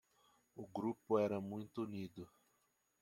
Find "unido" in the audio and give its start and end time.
1.83-2.27